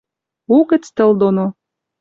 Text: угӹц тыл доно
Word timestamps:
угӹц 0.57 0.83
тыл 0.95 1.11
доно 1.21 1.45